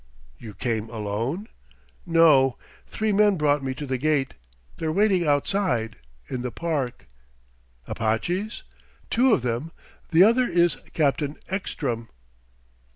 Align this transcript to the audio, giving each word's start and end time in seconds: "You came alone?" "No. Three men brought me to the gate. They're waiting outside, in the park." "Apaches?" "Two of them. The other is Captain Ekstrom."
"You 0.39 0.55
came 0.55 0.89
alone?" 0.89 1.47
"No. 2.07 2.57
Three 2.87 3.11
men 3.11 3.37
brought 3.37 3.63
me 3.63 3.75
to 3.75 3.85
the 3.85 3.99
gate. 3.99 4.33
They're 4.77 4.91
waiting 4.91 5.27
outside, 5.27 5.97
in 6.27 6.41
the 6.41 6.49
park." 6.49 7.05
"Apaches?" 7.85 8.63
"Two 9.11 9.31
of 9.31 9.43
them. 9.43 9.71
The 10.09 10.23
other 10.23 10.45
is 10.49 10.77
Captain 10.93 11.35
Ekstrom." 11.49 12.09